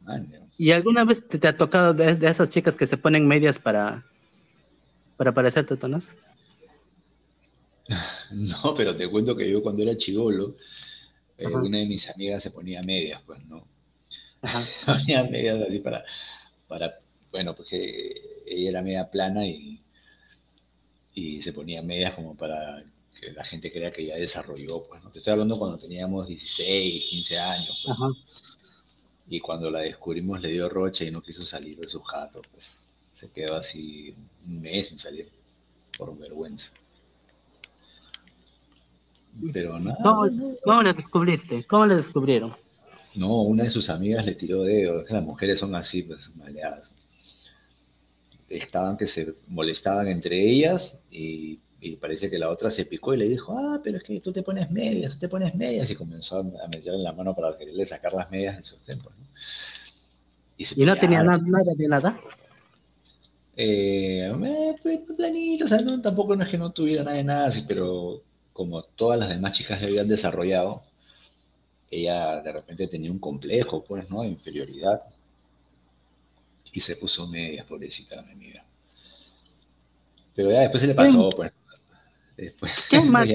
man. 0.00 0.30
¿y 0.58 0.70
alguna 0.72 1.04
vez 1.04 1.26
te, 1.26 1.38
te 1.38 1.48
ha 1.48 1.56
tocado 1.56 1.94
de, 1.94 2.16
de 2.16 2.28
esas 2.28 2.50
chicas 2.50 2.76
que 2.76 2.86
se 2.86 2.96
ponen 2.96 3.26
medias 3.26 3.58
para, 3.58 4.04
para 5.16 5.32
parecer 5.32 5.66
tetonas? 5.66 6.14
No, 8.30 8.74
pero 8.74 8.94
te 8.94 9.08
cuento 9.08 9.34
que 9.34 9.50
yo 9.50 9.62
cuando 9.62 9.82
era 9.82 9.96
chivolo, 9.96 10.56
eh, 11.38 11.46
una 11.46 11.78
de 11.78 11.86
mis 11.86 12.10
amigas 12.10 12.42
se 12.42 12.50
ponía 12.50 12.82
medias, 12.82 13.22
pues, 13.24 13.42
¿no? 13.46 13.66
Ajá. 14.42 14.66
Ponía 14.86 15.24
medias 15.24 15.62
así 15.66 15.78
para, 15.78 16.04
para, 16.66 17.00
bueno, 17.30 17.54
porque 17.54 18.42
ella 18.46 18.70
era 18.70 18.82
media 18.82 19.10
plana 19.10 19.46
y, 19.46 19.80
y 21.18 21.42
se 21.42 21.52
ponía 21.52 21.82
medias 21.82 22.14
como 22.14 22.36
para 22.36 22.84
que 23.20 23.32
la 23.32 23.44
gente 23.44 23.72
crea 23.72 23.90
que 23.90 24.06
ya 24.06 24.14
desarrolló, 24.14 24.84
pues, 24.84 25.02
¿no? 25.02 25.10
Te 25.10 25.18
estoy 25.18 25.32
hablando 25.32 25.58
cuando 25.58 25.76
teníamos 25.76 26.28
16, 26.28 27.04
15 27.06 27.38
años, 27.38 27.84
pues, 27.84 28.56
y 29.28 29.40
cuando 29.40 29.70
la 29.70 29.80
descubrimos 29.80 30.40
le 30.40 30.50
dio 30.50 30.68
rocha 30.68 31.04
y 31.04 31.10
no 31.10 31.20
quiso 31.20 31.44
salir 31.44 31.78
de 31.78 31.88
su 31.88 32.00
jato, 32.02 32.40
pues, 32.52 32.86
se 33.12 33.28
quedó 33.30 33.56
así 33.56 34.14
un 34.46 34.60
mes 34.60 34.88
sin 34.88 34.98
salir, 34.98 35.28
por 35.96 36.16
vergüenza. 36.16 36.70
Pero 39.52 39.78
nada. 39.80 39.98
¿Cómo, 40.02 40.56
¿Cómo 40.64 40.82
le 40.82 40.92
descubriste? 40.92 41.64
¿Cómo 41.64 41.86
le 41.86 41.96
descubrieron? 41.96 42.56
No, 43.14 43.42
una 43.42 43.64
de 43.64 43.70
sus 43.70 43.90
amigas 43.90 44.24
le 44.24 44.34
tiró 44.36 44.62
dedos. 44.62 45.10
Las 45.10 45.24
mujeres 45.24 45.58
son 45.58 45.74
así, 45.74 46.02
pues, 46.02 46.30
maleadas. 46.36 46.92
Estaban 48.48 48.96
que 48.96 49.06
se 49.06 49.34
molestaban 49.48 50.08
entre 50.08 50.40
ellas 50.40 50.98
y, 51.10 51.60
parece 52.00 52.28
que 52.30 52.38
la 52.38 52.50
otra 52.50 52.70
se 52.70 52.86
picó 52.86 53.14
y 53.14 53.18
le 53.18 53.28
dijo, 53.28 53.56
ah, 53.56 53.80
pero 53.82 53.98
es 53.98 54.02
que 54.02 54.20
tú 54.20 54.32
te 54.32 54.42
pones 54.42 54.70
medias, 54.70 55.14
tú 55.14 55.20
te 55.20 55.28
pones 55.28 55.54
medias. 55.54 55.90
Y 55.90 55.94
comenzó 55.94 56.38
a 56.38 56.68
meterle 56.68 56.98
la 56.98 57.12
mano 57.12 57.34
para 57.34 57.56
quererle 57.56 57.86
sacar 57.86 58.12
las 58.12 58.30
medias 58.30 58.56
del 58.56 58.64
sostén. 58.64 58.98
Pues, 59.00 59.14
¿Y, 60.76 60.84
no 60.84 60.96
tenía 60.96 61.22
nada, 61.22 61.38
de 61.76 61.88
nada? 61.88 62.20
Eh, 63.56 64.32
planito, 65.16 65.64
o 65.64 65.68
sea, 65.68 65.80
no, 65.80 66.00
tampoco 66.00 66.34
no 66.34 66.44
es 66.44 66.48
que 66.48 66.58
no 66.58 66.72
tuviera 66.72 67.04
nada 67.04 67.16
de 67.16 67.24
nada, 67.24 67.46
así, 67.46 67.64
pero 67.66 68.22
como 68.52 68.82
todas 68.82 69.18
las 69.18 69.28
demás 69.28 69.52
chicas 69.52 69.80
le 69.80 69.88
habían 69.88 70.08
desarrollado, 70.08 70.82
ella 71.90 72.40
de 72.40 72.52
repente 72.52 72.88
tenía 72.88 73.10
un 73.10 73.18
complejo, 73.18 73.84
pues, 73.84 74.10
¿no? 74.10 74.22
De 74.22 74.28
inferioridad. 74.28 75.02
Y 76.72 76.80
se 76.80 76.96
puso 76.96 77.26
media, 77.26 77.64
pobrecita, 77.66 78.22
mi 78.22 78.32
amiga. 78.32 78.64
Pero 80.34 80.50
ya 80.50 80.60
después 80.60 80.80
se 80.80 80.86
le 80.86 80.94
pasó, 80.94 81.30
pues. 81.30 81.52
Después, 82.36 82.72
¿Qué 82.88 83.00
más? 83.02 83.28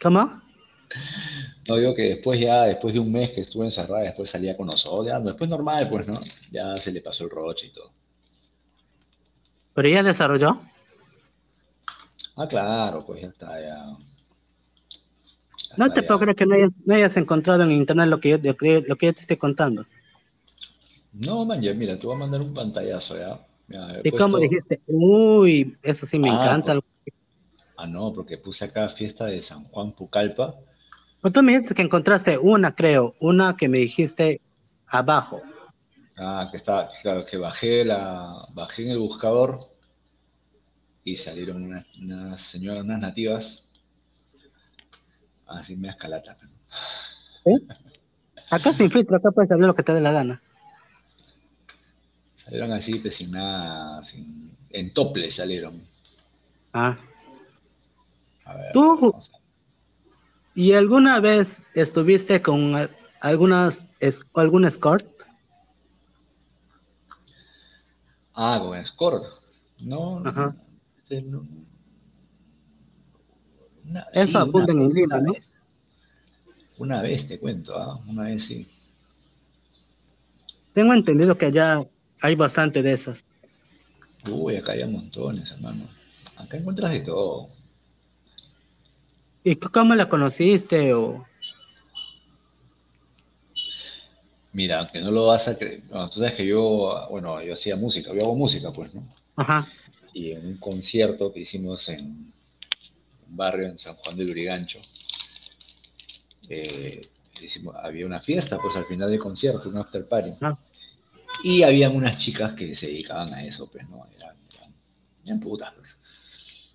¿Cómo? 0.00 0.42
No 1.68 1.76
digo 1.76 1.94
que 1.94 2.02
después 2.02 2.40
ya, 2.40 2.64
después 2.64 2.92
de 2.92 3.00
un 3.00 3.12
mes 3.12 3.30
que 3.30 3.42
estuve 3.42 3.66
encerrada, 3.66 4.02
después 4.02 4.28
salía 4.28 4.56
con 4.56 4.66
nosotros, 4.66 5.06
ya, 5.06 5.20
después 5.20 5.48
normal, 5.48 5.88
pues, 5.88 6.08
¿no? 6.08 6.18
Ya 6.50 6.76
se 6.76 6.90
le 6.90 7.00
pasó 7.00 7.24
el 7.24 7.30
roche 7.30 7.68
y 7.68 7.70
todo. 7.70 7.92
¿Pero 9.74 9.88
ella 9.88 10.02
desarrolló? 10.02 10.60
Ah, 12.36 12.48
claro, 12.48 13.04
pues 13.06 13.22
ya 13.22 13.28
está, 13.28 13.60
ya. 13.60 13.96
no 15.76 15.92
te 15.92 16.02
puedo 16.02 16.20
creer 16.20 16.36
que 16.36 16.46
no 16.46 16.94
hayas, 16.94 17.16
encontrado 17.16 17.62
en 17.62 17.70
internet 17.70 18.08
lo 18.08 18.20
que, 18.20 18.30
yo, 18.30 18.38
lo 18.38 18.56
que, 18.96 19.06
yo 19.06 19.14
te 19.14 19.20
estoy 19.20 19.36
contando. 19.36 19.86
No, 21.12 21.44
man, 21.44 21.60
ya, 21.60 21.74
mira, 21.74 21.98
te 21.98 22.06
voy 22.06 22.16
a 22.16 22.18
mandar 22.20 22.40
un 22.40 22.54
pantallazo, 22.54 23.16
¿ya? 23.18 23.46
¿Y 24.02 24.10
cómo 24.10 24.38
dijiste? 24.38 24.80
Uy, 24.86 25.76
eso 25.82 26.06
sí 26.06 26.18
me 26.18 26.30
ah, 26.30 26.34
encanta. 26.34 26.78
ah, 27.76 27.86
no, 27.86 28.12
porque 28.12 28.38
puse 28.38 28.64
acá 28.64 28.88
fiesta 28.88 29.26
de 29.26 29.42
San 29.42 29.64
Juan 29.64 29.92
Pucallpa 29.92 30.54
pues 31.22 31.32
tú 31.32 31.40
me 31.40 31.52
dijiste 31.52 31.76
que 31.76 31.82
encontraste 31.82 32.36
una, 32.36 32.74
creo, 32.74 33.14
una 33.20 33.56
que 33.56 33.68
me 33.68 33.78
dijiste 33.78 34.40
abajo. 34.88 35.40
Ah, 36.16 36.48
que 36.50 36.56
está, 36.56 36.88
claro, 37.00 37.24
que 37.24 37.36
bajé, 37.36 37.84
la, 37.84 38.44
bajé 38.52 38.82
en 38.82 38.90
el 38.90 38.98
buscador 38.98 39.60
y 41.04 41.16
salieron 41.16 41.62
unas, 41.96 42.42
señoras, 42.42 42.82
unas 42.82 42.98
nativas, 42.98 43.68
así 45.46 45.76
me 45.76 45.90
escalata. 45.90 46.36
¿Eh? 47.44 47.58
Acá 48.50 48.74
sin 48.74 48.90
filtro, 48.90 49.16
acá 49.16 49.30
puedes 49.30 49.48
saber 49.48 49.66
lo 49.66 49.76
que 49.76 49.84
te 49.84 49.94
dé 49.94 50.00
la 50.00 50.10
gana. 50.10 50.42
Salieron 52.52 52.72
así, 52.76 52.96
pues 52.96 53.14
sin 53.14 53.30
nada, 53.30 54.02
en 54.68 54.92
tople 54.92 55.30
salieron. 55.30 55.82
Ah. 56.74 56.98
A 58.44 58.54
ver, 58.54 58.72
¿Tú, 58.74 59.14
¿Y 60.54 60.74
alguna 60.74 61.18
vez 61.18 61.62
estuviste 61.72 62.42
con 62.42 62.90
algunas, 63.22 63.86
algún 64.34 64.66
escort? 64.66 65.06
Ah, 68.34 68.60
con 68.62 68.76
escort. 68.76 69.24
No, 69.80 70.20
no, 70.20 70.54
Eso 74.12 74.38
apunta 74.38 74.72
en 74.72 74.82
el 74.82 74.88
libro, 74.90 75.22
¿no? 75.22 75.32
Una 76.76 77.00
vez 77.00 77.26
te 77.26 77.40
cuento, 77.40 77.78
¿ah? 77.78 77.98
una 78.06 78.24
vez 78.24 78.44
sí. 78.44 78.68
Tengo 80.74 80.92
entendido 80.92 81.38
que 81.38 81.46
allá 81.46 81.82
hay 82.22 82.36
bastante 82.36 82.82
de 82.82 82.92
esas. 82.92 83.24
Uy, 84.30 84.56
acá 84.56 84.72
hay 84.72 84.84
montones, 84.86 85.50
hermano. 85.50 85.88
Acá 86.36 86.56
encuentras 86.56 86.92
de 86.92 87.00
todo. 87.00 87.48
¿Y 89.44 89.56
cómo 89.56 89.94
la 89.94 90.08
conociste? 90.08 90.94
O... 90.94 91.26
Mira, 94.52 94.80
aunque 94.80 95.00
no 95.00 95.10
lo 95.10 95.26
vas 95.26 95.48
a 95.48 95.58
creer, 95.58 95.82
tú 95.90 96.20
sabes 96.20 96.34
que 96.34 96.46
yo, 96.46 97.08
bueno, 97.10 97.42
yo 97.42 97.54
hacía 97.54 97.74
música, 97.74 98.14
yo 98.14 98.22
hago 98.22 98.36
música, 98.36 98.72
pues, 98.72 98.94
¿no? 98.94 99.02
Ajá. 99.36 99.66
Y 100.14 100.30
en 100.30 100.46
un 100.46 100.56
concierto 100.58 101.32
que 101.32 101.40
hicimos 101.40 101.88
en 101.88 102.04
un 102.04 102.32
barrio 103.36 103.66
en 103.66 103.78
San 103.78 103.96
Juan 103.96 104.16
de 104.16 104.24
Lurigancho, 104.24 104.78
eh, 106.48 107.08
había 107.82 108.06
una 108.06 108.20
fiesta, 108.20 108.58
pues 108.58 108.76
al 108.76 108.84
final 108.86 109.10
del 109.10 109.18
concierto, 109.18 109.68
un 109.68 109.78
after 109.78 110.06
party. 110.06 110.34
Y 111.42 111.62
habían 111.62 111.94
unas 111.96 112.16
chicas 112.16 112.54
que 112.54 112.74
se 112.74 112.86
dedicaban 112.86 113.32
a 113.34 113.44
eso, 113.44 113.68
pues, 113.70 113.88
¿no? 113.88 114.06
Eran, 114.16 114.36
eran, 115.24 115.40
putas, 115.40 115.72
pues. 115.74 115.90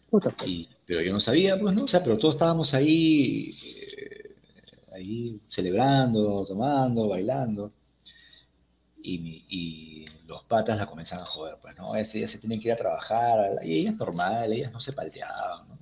Putas, 0.10 0.34
pues. 0.38 0.50
Y, 0.50 0.70
pero 0.86 1.02
yo 1.02 1.14
no 1.14 1.20
sabía, 1.20 1.60
pues, 1.60 1.76
¿no? 1.76 1.84
O 1.84 1.88
sea, 1.88 2.04
pero 2.04 2.18
todos 2.18 2.36
estábamos 2.36 2.74
ahí, 2.74 3.56
eh, 3.66 4.36
ahí 4.94 5.40
celebrando, 5.50 6.46
tomando, 6.46 7.08
bailando. 7.08 7.72
Y, 9.02 10.06
los 10.26 10.44
patas 10.44 10.78
la 10.78 10.86
comenzaban 10.86 11.24
a 11.24 11.26
joder, 11.26 11.58
pues, 11.62 11.78
¿no? 11.78 11.96
Ellas, 11.96 12.30
se 12.30 12.38
tienen 12.38 12.60
que 12.60 12.68
ir 12.68 12.74
a 12.74 12.78
trabajar, 12.78 13.62
y 13.64 13.80
ellas 13.80 13.96
normal, 13.96 14.52
ellas 14.52 14.74
no 14.74 14.82
se 14.82 14.92
palteaban, 14.92 15.70
¿no? 15.70 15.78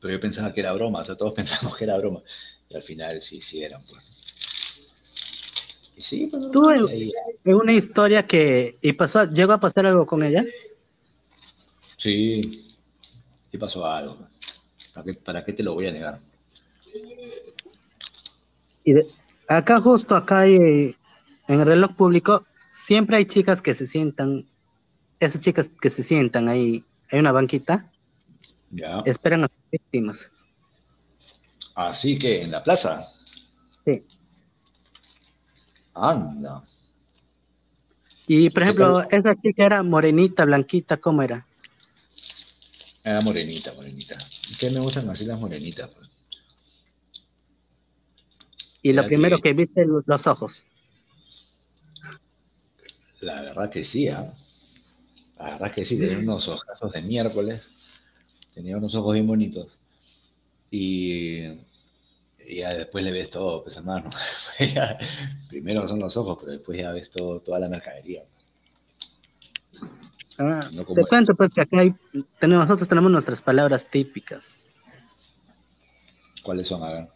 Pero 0.00 0.12
yo 0.12 0.20
pensaba 0.20 0.52
que 0.52 0.60
era 0.60 0.72
broma, 0.72 1.00
o 1.00 1.04
sea, 1.04 1.16
todos 1.16 1.32
pensamos 1.36 1.76
que 1.76 1.84
era 1.84 1.96
broma. 1.96 2.22
Y 2.68 2.74
al 2.74 2.82
final 2.82 3.20
sí, 3.20 3.40
sí 3.40 3.62
eran, 3.62 3.82
pues. 3.84 4.23
Sí, 5.96 6.30
¿Tú 6.52 6.70
en, 6.70 7.54
una 7.54 7.72
historia 7.72 8.26
que, 8.26 8.76
y 8.82 8.92
pasó, 8.94 9.24
llegó 9.30 9.52
a 9.52 9.60
pasar 9.60 9.86
algo 9.86 10.04
con 10.04 10.22
ella? 10.22 10.44
Sí, 11.96 12.64
¿Qué 13.54 13.58
pasó 13.60 13.86
algo. 13.86 14.18
¿Para 15.24 15.44
qué, 15.44 15.52
te 15.52 15.62
lo 15.62 15.74
voy 15.74 15.86
a 15.86 15.92
negar? 15.92 16.20
Y 18.82 18.94
acá 19.46 19.80
justo 19.80 20.16
acá 20.16 20.40
hay, 20.40 20.56
en 20.56 21.60
el 21.60 21.64
reloj 21.64 21.94
público, 21.94 22.44
siempre 22.72 23.16
hay 23.16 23.26
chicas 23.26 23.62
que 23.62 23.74
se 23.74 23.86
sientan, 23.86 24.44
esas 25.20 25.40
chicas 25.40 25.70
que 25.80 25.88
se 25.88 26.02
sientan 26.02 26.48
ahí, 26.48 26.84
hay 27.12 27.20
una 27.20 27.30
banquita, 27.30 27.92
ya. 28.72 29.04
esperan 29.06 29.44
a 29.44 29.46
sus 29.46 29.70
víctimas. 29.70 30.28
Así 31.76 32.18
que 32.18 32.42
en 32.42 32.50
la 32.50 32.64
plaza. 32.64 33.08
Sí. 33.84 34.02
Anda. 35.94 36.62
Y 38.26 38.50
por 38.50 38.62
ejemplo, 38.62 39.02
esa 39.10 39.34
chica 39.36 39.66
era 39.66 39.82
morenita, 39.82 40.44
blanquita, 40.44 40.96
¿cómo 40.96 41.22
era? 41.22 41.46
Era 43.02 43.20
morenita, 43.20 43.72
morenita. 43.74 44.16
¿Qué 44.58 44.70
me 44.70 44.80
gustan 44.80 45.08
así 45.10 45.24
las 45.24 45.38
morenitas? 45.38 45.90
Pues? 45.90 46.08
Y 48.80 48.92
lo 48.92 49.04
primero 49.04 49.38
que... 49.40 49.52
viste, 49.52 49.86
los 49.86 50.26
ojos. 50.26 50.64
La 53.20 53.42
verdad 53.42 53.70
que 53.70 53.84
sí, 53.84 54.08
¿ah? 54.08 54.32
La 55.38 55.50
verdad 55.52 55.72
que 55.72 55.84
sí, 55.84 55.98
tenía 55.98 56.18
unos 56.18 56.48
ojos 56.48 56.92
de 56.92 57.02
miércoles. 57.02 57.62
Tenía 58.54 58.76
unos 58.76 58.94
ojos 58.94 59.14
bien 59.14 59.26
bonitos. 59.26 59.68
Y, 60.70 61.46
ya 62.48 62.74
después 62.74 63.04
le 63.04 63.12
ves 63.12 63.30
todo, 63.30 63.62
pues 63.62 63.76
hermano. 63.76 64.10
primero 65.48 65.88
son 65.88 66.00
los 66.00 66.16
ojos, 66.16 66.38
pero 66.40 66.52
después 66.52 66.78
ya 66.78 66.92
ves 66.92 67.10
todo, 67.10 67.40
toda 67.40 67.58
la 67.58 67.68
mercadería. 67.68 68.24
Ah, 70.38 70.68
te 70.72 71.04
cuento 71.06 71.34
pues 71.34 71.52
que 71.52 71.60
acá 71.60 71.80
hay, 71.80 71.94
tenemos, 72.38 72.66
nosotros 72.66 72.88
tenemos 72.88 73.10
nuestras 73.10 73.40
palabras 73.40 73.88
típicas. 73.88 74.58
¿Cuáles 76.42 76.66
son? 76.66 76.82
A 76.82 76.92
ver. 76.92 77.08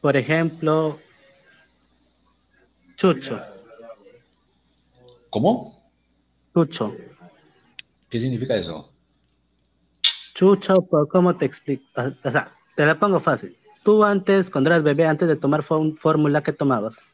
Por 0.00 0.16
ejemplo, 0.16 0.98
chucho. 2.96 3.42
¿Cómo? 5.30 5.90
Chucho. 6.54 6.96
¿Qué 8.08 8.20
significa 8.20 8.56
eso? 8.56 8.92
Chucho, 10.34 10.86
¿cómo 11.10 11.36
te 11.36 11.44
explico? 11.44 11.84
O 12.24 12.30
sea, 12.30 12.54
te 12.76 12.86
la 12.86 12.96
pongo 12.98 13.18
fácil. 13.18 13.57
Tú 13.82 14.04
antes, 14.04 14.50
cuando 14.50 14.70
eras 14.70 14.82
bebé, 14.82 15.06
antes 15.06 15.28
de 15.28 15.36
tomar 15.36 15.62
fórmula, 15.62 16.42
¿qué 16.42 16.52
tomabas? 16.52 17.04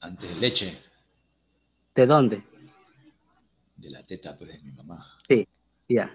Antes 0.00 0.36
leche. 0.38 0.78
¿De 1.94 2.06
dónde? 2.06 2.42
De 3.76 3.90
la 3.90 4.04
teta, 4.04 4.36
pues, 4.36 4.52
de 4.52 4.58
mi 4.60 4.72
mamá. 4.72 5.04
Sí, 5.28 5.48
ya. 5.88 6.14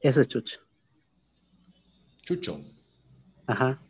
Eso 0.00 0.20
es 0.20 0.28
chucho. 0.28 0.60
Chucho. 2.22 2.60
Ajá. 3.46 3.80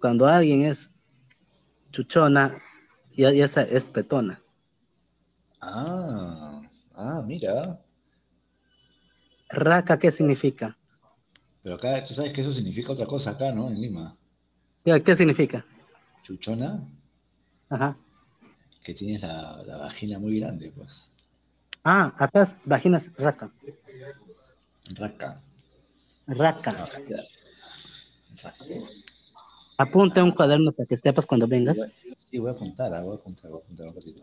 Cuando 0.00 0.26
alguien 0.26 0.62
es 0.62 0.90
chuchona, 1.92 2.52
ya, 3.12 3.30
ya 3.30 3.44
es 3.44 3.92
tetona. 3.92 4.42
Ah, 5.60 6.62
ah, 6.94 7.22
mira. 7.24 7.80
raca, 9.48 9.98
¿qué 9.98 10.10
significa? 10.10 10.76
Pero 11.66 11.74
acá, 11.74 12.04
tú 12.04 12.14
sabes 12.14 12.32
que 12.32 12.42
eso 12.42 12.52
significa 12.52 12.92
otra 12.92 13.06
cosa 13.06 13.32
acá, 13.32 13.50
¿no? 13.50 13.66
En 13.66 13.80
Lima. 13.80 14.16
¿Qué 14.84 15.16
significa? 15.16 15.66
Chuchona. 16.22 16.80
Ajá. 17.68 17.96
Que 18.84 18.94
tienes 18.94 19.20
la, 19.22 19.64
vagina 19.80 20.20
muy 20.20 20.38
grande, 20.38 20.70
pues. 20.70 20.88
Ah, 21.82 22.14
acá 22.18 22.42
es 22.42 22.56
vaginas 22.64 23.10
raca. 23.16 23.50
Raca. 24.94 25.42
Raca. 26.28 26.88
Raca. 28.44 28.64
Apunta 29.76 30.22
un 30.22 30.30
cuaderno 30.30 30.70
para 30.70 30.86
que 30.86 30.96
sepas 30.96 31.26
cuando 31.26 31.48
vengas. 31.48 31.84
Sí, 32.16 32.38
voy 32.38 32.50
a 32.50 32.52
apuntar, 32.52 32.94
ah, 32.94 33.02
voy 33.02 33.16
a 33.16 33.18
apuntar, 33.18 33.50
voy 33.50 33.60
a 33.60 33.64
apuntar 33.64 33.88
un 33.88 33.94
ratito. 33.96 34.20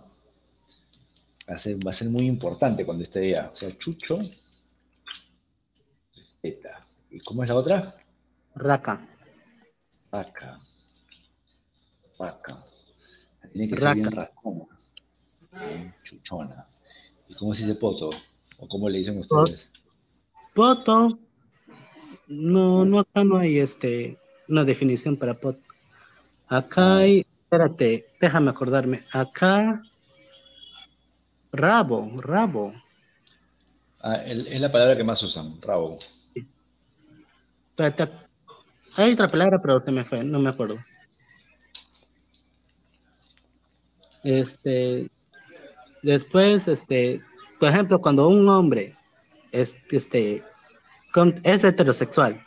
Va 1.49 1.55
a 1.55 1.57
ser, 1.57 1.85
va 1.85 1.91
a 1.91 1.93
ser 1.93 2.07
muy 2.07 2.25
importante 2.25 2.85
cuando 2.85 3.03
esté 3.03 3.19
allá. 3.19 3.49
O 3.51 3.55
sea, 3.57 3.77
Chucho. 3.77 4.21
¿Y 7.13 7.19
cómo 7.19 7.43
es 7.43 7.49
la 7.49 7.55
otra? 7.55 7.95
Raca. 8.55 9.07
Raca. 10.11 10.59
Raca. 12.17 12.65
Tiene 13.51 13.69
que 13.69 13.79
ser 13.79 13.93
bien 13.93 14.11
racona. 14.11 14.65
chuchona. 16.03 16.67
¿Y 17.29 17.35
cómo 17.35 17.53
se 17.53 17.61
dice 17.61 17.75
poto? 17.75 18.09
¿O 18.57 18.67
cómo 18.67 18.89
le 18.89 18.97
dicen 18.97 19.19
ustedes? 19.19 19.69
Poto. 20.55 21.19
No, 22.27 22.83
no, 22.83 22.99
acá 22.99 23.23
no 23.23 23.37
hay 23.37 23.59
este 23.59 24.17
una 24.49 24.63
definición 24.63 25.15
para 25.15 25.35
poto. 25.35 25.61
Acá 26.47 26.97
hay, 26.97 27.27
espérate, 27.43 28.07
déjame 28.19 28.49
acordarme. 28.49 29.03
Acá, 29.11 29.83
rabo, 31.51 32.19
rabo. 32.19 32.73
Ah, 33.99 34.15
es 34.25 34.59
la 34.59 34.71
palabra 34.71 34.97
que 34.97 35.03
más 35.03 35.21
usan, 35.21 35.61
rabo. 35.61 35.99
Hay 38.95 39.13
otra 39.13 39.29
palabra, 39.31 39.59
pero 39.61 39.79
se 39.79 39.91
me 39.91 40.03
fue, 40.03 40.23
no 40.23 40.39
me 40.39 40.49
acuerdo. 40.49 40.77
Este, 44.23 45.09
después, 46.01 46.67
este, 46.67 47.21
por 47.59 47.69
ejemplo, 47.69 47.99
cuando 47.99 48.27
un 48.27 48.47
hombre 48.47 48.95
es, 49.51 49.75
este, 49.91 50.43
es 51.43 51.63
heterosexual, 51.63 52.43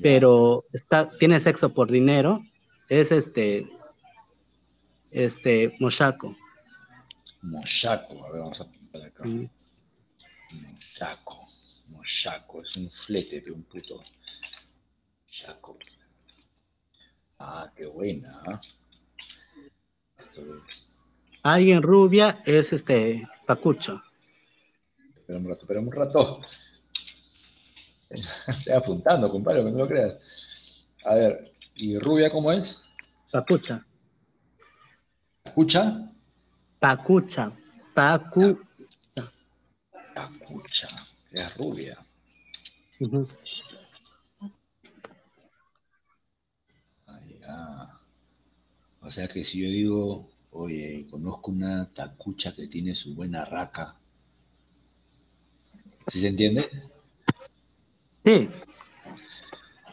pero 0.00 0.64
está, 0.72 1.10
tiene 1.18 1.38
sexo 1.40 1.72
por 1.72 1.90
dinero, 1.90 2.40
es 2.88 3.12
este, 3.12 3.68
este, 5.10 5.76
Mochaco. 5.80 6.36
Mochaco, 7.42 8.24
a 8.24 8.30
ver, 8.30 8.40
vamos 8.40 8.60
a 8.60 8.64
apuntar 8.64 9.02
acá. 9.02 9.24
Mm. 9.24 9.50
Mochaco, 10.52 11.46
Mochaco, 11.88 12.62
es 12.62 12.76
un 12.76 12.90
flete 12.90 13.40
de 13.40 13.50
un 13.50 13.62
puto. 13.64 14.02
Mochaco. 15.24 15.78
Ah, 17.38 17.70
qué 17.76 17.86
buena. 17.86 18.42
¿ah? 18.46 18.60
Alguien 21.42 21.82
rubia 21.82 22.42
es 22.46 22.72
este, 22.72 23.28
Pacucho. 23.46 24.02
Espera 25.16 25.38
un 25.38 25.48
rato, 25.48 25.60
espera 25.62 25.80
un 25.80 25.92
rato. 25.92 26.40
Estoy 28.46 28.72
apuntando, 28.72 29.30
compadre, 29.30 29.64
que 29.64 29.70
no 29.70 29.78
lo 29.78 29.88
creas. 29.88 30.14
A 31.04 31.14
ver, 31.14 31.52
¿y 31.74 31.98
rubia 31.98 32.30
cómo 32.30 32.52
es? 32.52 32.80
Pacucha. 33.30 33.84
¿Pacucha? 35.42 36.10
Pacucha. 36.78 37.52
Pacucha. 37.92 38.58
Es 41.34 41.56
rubia. 41.56 41.98
O 49.00 49.10
sea 49.10 49.28
que 49.28 49.44
si 49.44 49.60
yo 49.60 49.68
digo, 49.68 50.30
oye, 50.52 51.06
conozco 51.10 51.50
una 51.50 51.92
tacucha 51.92 52.54
que 52.54 52.68
tiene 52.68 52.94
su 52.94 53.14
buena 53.14 53.44
raca. 53.44 53.96
¿Sí 56.08 56.20
se 56.20 56.28
entiende? 56.28 56.70
Sí. 58.24 58.48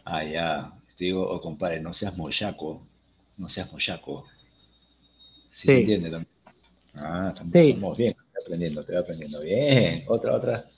Ah, 0.05 0.23
ya. 0.23 0.73
Te 0.97 1.05
digo, 1.05 1.27
oh, 1.27 1.41
compadre, 1.41 1.79
no 1.81 1.93
seas 1.93 2.15
mochaco. 2.15 2.85
No 3.37 3.49
seas 3.49 3.71
mochaco. 3.71 4.25
¿Sí, 5.49 5.67
se 5.67 5.79
entiende 5.79 6.11
también? 6.11 6.31
Ah, 6.93 7.33
estamos, 7.33 7.97
bien. 7.97 8.15
Estoy 8.15 8.43
aprendiendo, 8.43 8.81
estoy 8.81 8.95
aprendiendo. 8.95 9.41
Bien. 9.41 10.03
Otra, 10.07 10.35
otra. 10.35 10.69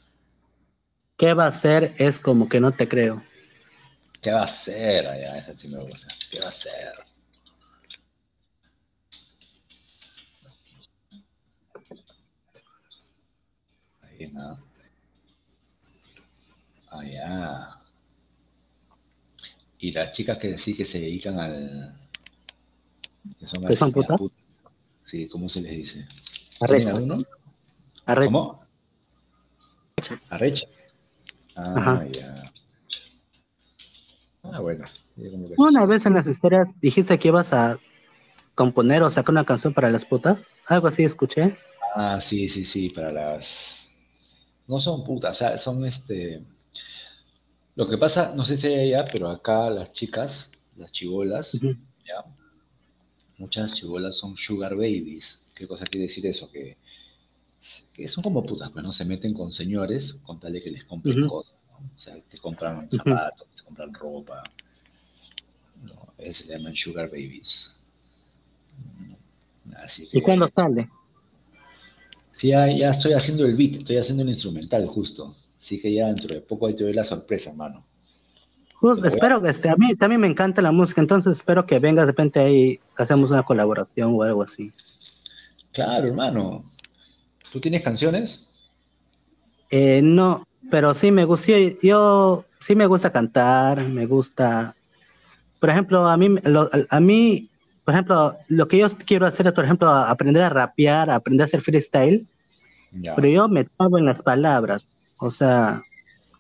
¿Qué 1.18 1.34
va 1.34 1.46
a 1.46 1.48
hacer? 1.48 1.94
Es 1.98 2.20
como 2.20 2.50
que 2.50 2.60
no 2.60 2.72
te 2.72 2.88
creo. 2.88 3.22
¿Qué 4.22 4.32
va 4.32 4.42
a 4.42 4.46
hacer? 4.46 5.08
Allá, 5.08 5.38
esa 5.38 5.56
sí 5.56 5.68
me 5.68 5.80
gusta. 5.80 6.08
¿Qué 6.32 6.40
va 6.40 6.48
a 6.48 6.50
hacer? 6.50 6.94
Ahí. 14.02 14.32
Ah, 16.90 17.04
ya. 17.06 17.80
Y 19.80 19.92
las 19.92 20.12
chicas 20.14 20.38
que 20.38 20.58
sí 20.58 20.74
que 20.74 20.86
se 20.86 21.00
dedican 21.00 21.40
al. 21.40 22.00
que 23.40 23.48
son, 23.48 23.66
¿Que 23.66 23.76
son 23.76 23.92
putas? 23.92 24.20
Sí, 25.06 25.28
¿cómo 25.28 25.50
se 25.50 25.62
les 25.62 25.72
dice? 25.74 26.08
Arrecha. 26.62 26.94
uno? 26.94 27.18
Arrecha. 28.06 28.32
¿Cómo? 28.32 28.66
Arrecha. 30.30 30.68
Ah, 31.56 32.04
ya. 32.12 32.52
Ah, 34.44 34.60
bueno. 34.60 34.86
Una 35.58 35.86
vez 35.86 36.06
en 36.06 36.14
las 36.14 36.28
historias 36.28 36.80
dijiste 36.82 37.18
que 37.18 37.28
ibas 37.28 37.54
a 37.54 37.78
componer 38.56 39.04
o 39.04 39.10
sacar 39.10 39.32
una 39.32 39.46
canción 39.46 39.74
para 39.74 39.90
las 39.90 40.06
putas. 40.06 40.44
Algo 40.68 40.88
así 40.88 41.04
escuché. 41.04 41.56
Ah, 41.96 42.20
sí, 42.20 42.50
sí, 42.50 42.66
sí, 42.66 42.90
para 42.90 43.12
las. 43.12 43.88
No 44.68 44.80
son 44.80 45.04
putas, 45.04 45.32
o 45.32 45.36
sea, 45.36 45.58
son 45.58 45.86
este 45.86 46.44
lo 47.76 47.90
que 47.90 47.98
pasa, 47.98 48.34
no 48.36 48.46
sé 48.46 48.56
si 48.56 48.68
hay 48.68 48.94
allá, 48.94 49.10
pero 49.12 49.30
acá 49.30 49.70
las 49.72 49.92
chicas, 49.94 50.52
las 50.78 50.92
chibolas, 50.92 51.54
¿ya? 51.54 52.24
muchas 53.38 53.74
chibolas 53.74 54.16
son 54.16 54.38
sugar 54.38 54.76
babies. 54.76 55.42
¿Qué 55.56 55.68
cosa 55.68 55.86
quiere 55.86 56.04
decir 56.04 56.26
eso? 56.28 56.52
Que, 56.52 56.78
son 58.08 58.24
como 58.24 58.46
putas, 58.46 58.70
pues 58.72 58.84
no 58.84 58.92
se 58.92 59.06
meten 59.06 59.34
con 59.34 59.52
señores 59.52 60.18
con 60.24 60.40
tal 60.40 60.54
de 60.54 60.62
que 60.62 60.72
les 60.72 60.84
compren 60.84 61.28
cosas. 61.28 61.56
O 61.96 62.00
sea, 62.00 62.16
te 62.30 62.38
compran 62.38 62.90
zapatos, 62.90 63.48
te 63.56 63.64
compran 63.64 63.94
ropa. 63.94 64.44
No, 65.84 66.14
se 66.32 66.46
llaman 66.46 66.76
sugar 66.76 67.10
babies. 67.10 67.76
¿Y 70.12 70.22
cuándo 70.22 70.50
sale? 70.54 70.90
Sí, 72.34 72.50
ya, 72.50 72.68
ya 72.68 72.90
estoy 72.90 73.14
haciendo 73.14 73.46
el 73.46 73.56
beat, 73.56 73.76
estoy 73.76 73.98
haciendo 73.98 74.24
el 74.24 74.30
instrumental 74.30 74.86
justo. 74.88 75.36
Así 75.60 75.80
que 75.80 75.94
ya 75.94 76.08
dentro 76.08 76.34
de 76.34 76.42
poco 76.42 76.68
ahí 76.68 76.76
te 76.76 76.84
doy 76.84 76.94
la 76.94 77.04
sorpresa, 77.04 77.52
hermano. 77.52 77.86
espero 79.06 79.42
que 79.42 79.50
este, 79.50 79.70
a 79.70 79.76
mí 79.76 79.96
también 79.96 80.20
me 80.20 80.28
encanta 80.28 80.62
la 80.62 80.72
música, 80.72 81.00
entonces 81.00 81.38
espero 81.38 81.66
que 81.66 81.80
vengas 81.80 82.06
de 82.06 82.12
repente 82.12 82.40
ahí, 82.40 82.80
hacemos 82.98 83.32
una 83.32 83.44
colaboración 83.44 84.14
o 84.14 84.24
algo 84.24 84.44
así. 84.44 84.74
Claro, 85.72 86.08
hermano. 86.08 86.64
¿Tú 87.54 87.62
tienes 87.62 87.84
canciones? 87.84 88.42
Eh, 89.70 90.02
no, 90.02 90.44
pero 90.72 90.96
sí 90.96 91.12
me 91.12 91.24
gusta, 91.24 91.52
yo 91.84 92.46
sí 92.60 92.76
me 92.76 92.88
gusta 92.88 93.12
cantar, 93.12 93.84
me 93.84 94.08
gusta, 94.08 94.76
por 95.60 95.70
ejemplo, 95.70 96.08
a 96.08 96.18
mí, 96.18 96.36
a 96.90 97.00
mí, 97.00 97.48
por 97.86 97.94
ejemplo, 97.94 98.36
lo 98.48 98.68
que 98.68 98.80
yo 98.80 98.90
quiero 99.06 99.28
hacer 99.28 99.46
es, 99.46 99.54
por 99.54 99.66
ejemplo, 99.66 99.88
aprender 99.88 100.42
a 100.42 100.50
rapear, 100.50 101.12
aprender 101.12 101.44
a 101.44 101.46
hacer 101.46 101.62
freestyle, 101.62 102.26
pero 103.16 103.28
yo 103.28 103.48
me 103.48 103.66
trabo 103.66 104.00
en 104.00 104.06
las 104.06 104.24
palabras. 104.24 104.90
O 105.18 105.30
sea, 105.30 105.84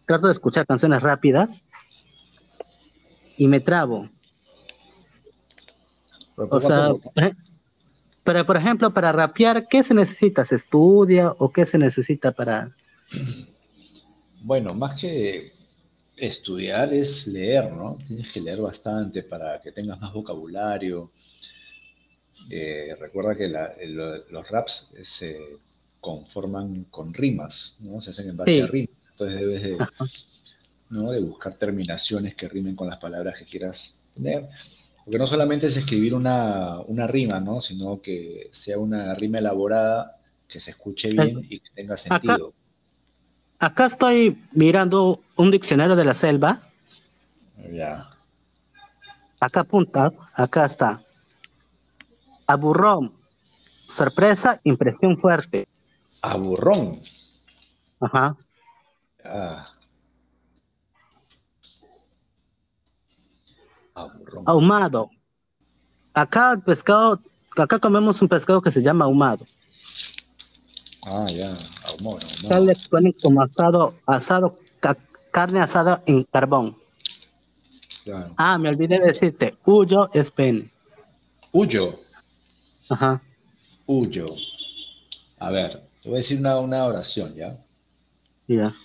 trato 0.07 0.25
de 0.25 0.33
escuchar 0.33 0.65
canciones 0.65 1.03
rápidas 1.03 1.63
y 3.37 3.47
me 3.47 3.59
trabo. 3.59 4.09
O 6.35 6.59
sea, 6.59 6.89
pero 8.23 8.45
por 8.45 8.57
ejemplo, 8.57 8.93
para 8.93 9.11
rapear, 9.11 9.67
¿qué 9.67 9.83
se 9.83 9.93
necesita? 9.93 10.45
¿Se 10.45 10.55
estudia 10.55 11.33
o 11.37 11.51
qué 11.51 11.65
se 11.65 11.77
necesita 11.77 12.31
para...? 12.31 12.75
Bueno, 14.41 14.73
más 14.73 14.99
que 14.99 15.53
estudiar 16.15 16.93
es 16.93 17.27
leer, 17.27 17.71
¿no? 17.71 17.97
Tienes 18.07 18.29
que 18.29 18.41
leer 18.41 18.61
bastante 18.61 19.23
para 19.23 19.61
que 19.61 19.71
tengas 19.71 19.99
más 19.99 20.13
vocabulario. 20.13 21.11
Eh, 22.49 22.95
recuerda 22.99 23.35
que 23.35 23.47
los 23.47 24.49
raps 24.49 24.89
se 25.01 25.37
conforman 25.99 26.85
con 26.85 27.13
rimas, 27.13 27.77
¿no? 27.79 28.01
Se 28.01 28.11
hacen 28.11 28.29
en 28.29 28.37
base 28.37 28.61
a 28.61 28.67
rimas. 28.67 28.95
Entonces 29.11 29.39
debes 29.39 29.63
de, 29.63 29.87
¿no? 30.89 31.11
de 31.11 31.19
buscar 31.19 31.55
terminaciones 31.55 32.35
que 32.35 32.49
rimen 32.49 32.75
con 32.75 32.89
las 32.89 32.99
palabras 32.99 33.37
que 33.37 33.45
quieras 33.45 33.95
tener. 34.13 34.49
Porque 35.03 35.17
no 35.17 35.27
solamente 35.27 35.67
es 35.67 35.75
escribir 35.75 36.13
una, 36.13 36.79
una 36.81 37.07
rima, 37.07 37.39
¿no? 37.39 37.59
Sino 37.59 38.01
que 38.01 38.49
sea 38.53 38.77
una 38.77 39.13
rima 39.15 39.39
elaborada, 39.39 40.17
que 40.47 40.59
se 40.59 40.71
escuche 40.71 41.09
bien 41.09 41.45
y 41.49 41.59
que 41.59 41.69
tenga 41.75 41.97
sentido. 41.97 42.53
Acá 43.59 43.87
estoy 43.87 44.37
mirando 44.51 45.19
un 45.35 45.51
diccionario 45.51 45.95
de 45.95 46.05
la 46.05 46.13
selva. 46.13 46.61
Ya. 47.71 48.09
Acá 49.39 49.61
apunta, 49.61 50.11
acá 50.33 50.65
está. 50.65 51.01
Aburrón, 52.47 53.13
sorpresa, 53.87 54.61
impresión 54.63 55.17
fuerte. 55.17 55.67
Aburrón. 56.21 57.01
Ajá. 57.99 58.37
Aburrón. 59.23 59.72
Ahumado. 64.45 65.09
Acá 66.13 66.53
el 66.53 66.61
pescado, 66.61 67.19
acá 67.57 67.79
comemos 67.79 68.21
un 68.21 68.27
pescado 68.27 68.61
que 68.61 68.71
se 68.71 68.81
llama 68.81 69.05
ahumado. 69.05 69.45
Ah, 71.05 71.27
ya, 71.29 71.53
ahumado. 71.87 72.19
Acá 72.45 72.59
le 72.59 72.73
ponen 72.89 73.13
como 73.21 73.41
asado, 73.41 73.93
asado, 74.05 74.57
carne 75.31 75.59
asada 75.59 76.03
en 76.05 76.23
carbón. 76.23 76.77
Ah, 78.37 78.57
me 78.57 78.69
olvidé 78.69 78.99
de 78.99 79.07
decirte, 79.07 79.57
huyo 79.65 80.09
es 80.13 80.29
pene. 80.29 80.69
Huyo. 81.51 81.99
Ajá. 82.89 83.21
Huyo. 83.85 84.25
A 85.39 85.49
ver, 85.51 85.83
te 86.01 86.09
voy 86.09 86.15
a 86.15 86.17
decir 86.17 86.39
una, 86.39 86.59
una 86.59 86.85
oración, 86.85 87.33
¿ya? 87.35 87.57
Ya. 88.47 88.75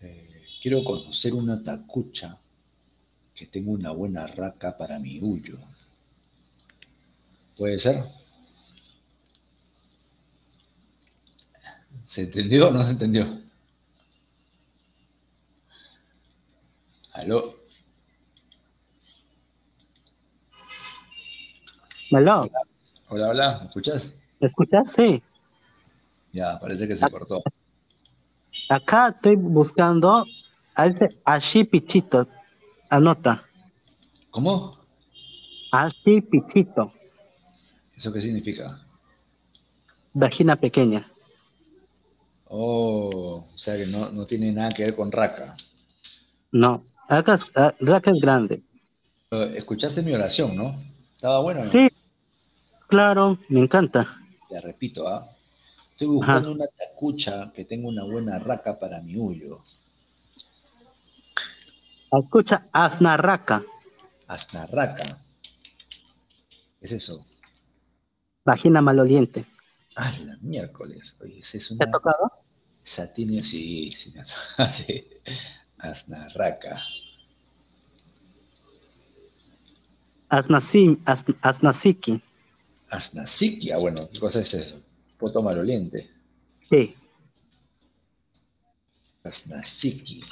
Eh, 0.00 0.42
quiero 0.60 0.84
conocer 0.84 1.34
una 1.34 1.62
tacucha 1.62 2.38
que 3.38 3.46
tenga 3.46 3.70
una 3.70 3.92
buena 3.92 4.26
raca 4.26 4.76
para 4.76 4.98
mi 4.98 5.20
huyo. 5.20 5.58
¿Puede 7.56 7.78
ser? 7.78 8.02
¿Se 12.04 12.22
entendió 12.22 12.68
o 12.68 12.70
no 12.72 12.82
se 12.82 12.90
entendió? 12.90 13.40
¿Aló? 17.12 17.54
¿Aló? 22.10 22.50
Hola, 23.08 23.28
hola, 23.28 23.58
¿me 23.60 23.66
escuchas? 23.66 24.12
¿Me 24.40 24.46
escuchas? 24.46 24.90
Sí. 24.90 25.22
Ya, 26.32 26.58
parece 26.58 26.88
que 26.88 26.96
se 26.96 27.04
ah. 27.04 27.08
cortó. 27.08 27.42
Acá 28.68 29.08
estoy 29.08 29.36
buscando 29.36 30.26
a 30.74 30.86
ese 30.86 31.20
Ashi 31.24 31.62
Pichito. 31.62 32.26
Anota. 32.90 33.42
¿Cómo? 34.30 34.72
Ashi 35.72 36.20
Pichito. 36.22 36.92
¿Eso 37.96 38.12
qué 38.12 38.20
significa? 38.20 38.80
Vagina 40.12 40.56
pequeña. 40.56 41.06
Oh, 42.46 43.44
o 43.54 43.58
sea 43.58 43.76
que 43.76 43.86
no, 43.86 44.26
tiene 44.26 44.52
nada 44.52 44.70
que 44.70 44.84
ver 44.84 44.96
con 44.96 45.12
raca. 45.12 45.54
No, 46.52 46.84
raca 47.08 47.38
ah, 47.56 47.74
es, 47.78 48.20
grande. 48.20 48.62
Escuchaste 49.30 50.02
mi 50.02 50.14
oración, 50.14 50.56
¿no? 50.56 50.74
¿Estaba 51.14 51.40
bueno? 51.40 51.62
Sí, 51.62 51.88
claro, 52.86 53.38
me 53.48 53.60
encanta. 53.60 54.08
Te 54.48 54.60
repito, 54.60 55.06
¿ah? 55.06 55.28
Estoy 55.90 56.06
buscando 56.06 56.52
una 56.52 56.66
tacucha 56.68 57.52
que 57.52 57.64
tenga 57.64 57.88
una 57.88 58.04
buena 58.04 58.38
raca 58.38 58.78
para 58.78 59.00
mi 59.00 59.16
huyo. 59.16 59.60
Escucha, 62.12 62.68
asnarraca. 62.72 63.62
Asnarraca. 64.26 65.18
¿Qué 66.80 66.86
es 66.86 66.92
eso? 66.92 67.24
Vagina 68.44 68.80
maloliente. 68.80 69.44
Ah, 69.96 70.12
la 70.24 70.36
miércoles. 70.40 71.14
Oye, 71.20 71.40
es 71.40 71.70
una... 71.70 71.78
¿Te 71.78 71.84
ha 71.88 71.90
tocado? 71.90 72.32
Satinio, 72.84 73.42
sí, 73.44 73.92
sí, 73.96 74.12
sí. 74.72 75.04
Asnarraca. 75.78 76.80
Asnasim, 80.30 80.98
asnasiki. 81.42 82.20
Asnasiki, 82.90 83.70
ah, 83.72 83.78
bueno, 83.78 84.08
¿qué 84.10 84.18
cosa 84.18 84.40
es 84.40 84.54
eso? 84.54 84.82
Poto 85.18 85.42
maloliente. 85.42 86.10
Sí. 86.70 86.94
Asnasiki. 89.24 90.22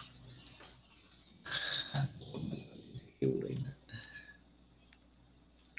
Qué 3.21 3.27
buena. 3.27 3.77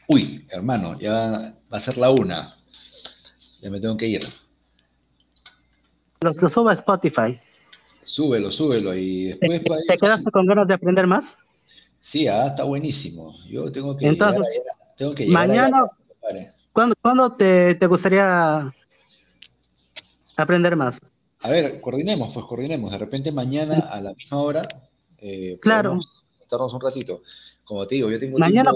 Uy, 0.07 0.45
hermano, 0.49 0.97
ya 0.99 1.53
va 1.71 1.77
a 1.77 1.79
ser 1.79 1.97
la 1.97 2.09
una. 2.09 2.57
Ya 3.61 3.69
me 3.69 3.79
tengo 3.79 3.97
que 3.97 4.07
ir. 4.07 4.27
Los, 6.21 6.41
lo 6.41 6.49
subo 6.49 6.69
a 6.69 6.73
Spotify. 6.73 7.39
Súbelo, 8.03 8.51
súbelo. 8.51 8.95
Y 8.95 9.25
después. 9.25 9.61
¿Te, 9.87 9.97
quedaste 9.97 10.31
con 10.31 10.45
ganas 10.45 10.67
de 10.67 10.73
aprender 10.73 11.05
más? 11.05 11.37
Sí, 11.99 12.27
ah, 12.27 12.47
está 12.47 12.63
buenísimo. 12.63 13.35
Yo 13.49 13.69
tengo 13.69 13.97
que 13.97 14.07
Entonces, 14.07 14.47
tengo 14.97 15.13
que 15.13 15.27
mañana, 15.27 15.85
¿cuándo, 16.71 17.33
te, 17.33 17.75
te, 17.75 17.85
gustaría 17.85 18.73
aprender 20.37 20.75
más? 20.77 21.01
A 21.41 21.49
ver, 21.49 21.81
coordinemos, 21.81 22.33
pues 22.33 22.45
coordinemos. 22.45 22.91
De 22.91 22.97
repente 22.97 23.31
mañana 23.31 23.89
a 23.91 23.99
la 23.99 24.13
misma 24.13 24.37
hora. 24.37 24.67
Eh, 25.17 25.57
claro. 25.61 25.99
Estarnos 26.39 26.73
un 26.73 26.81
ratito. 26.81 27.23
Como 27.65 27.85
te 27.85 27.95
digo, 27.95 28.09
yo 28.09 28.19
tengo 28.19 28.37
mañana, 28.37 28.71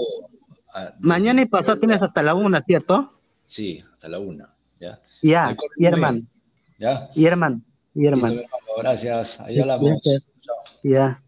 Mañana 1.00 1.42
y 1.42 1.46
pasado 1.46 1.78
tienes 1.78 2.02
hasta 2.02 2.22
la 2.22 2.34
una, 2.34 2.60
¿cierto? 2.60 3.18
Sí, 3.46 3.84
hasta 3.92 4.08
la 4.08 4.18
una. 4.18 4.54
Ya. 4.80 5.00
Ya, 5.22 5.56
y 5.76 5.84
hermano. 5.84 6.22
Ya. 6.78 7.10
Y 7.14 7.26
hermano. 7.26 7.60
Y 7.94 8.06
hermano. 8.06 8.40
Gracias. 8.78 9.40
Ahí 9.40 9.60
hablamos. 9.60 10.00
Ya. 10.82 11.21